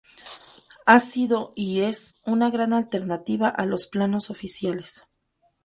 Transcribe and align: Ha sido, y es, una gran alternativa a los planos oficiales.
Ha 0.87 0.97
sido, 0.97 1.53
y 1.55 1.81
es, 1.81 2.17
una 2.25 2.49
gran 2.49 2.73
alternativa 2.73 3.49
a 3.49 3.67
los 3.67 3.85
planos 3.85 4.31
oficiales. 4.31 5.05